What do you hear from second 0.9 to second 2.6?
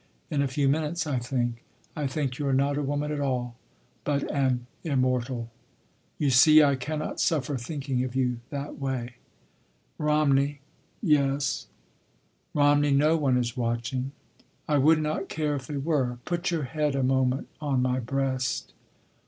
I think—I think you are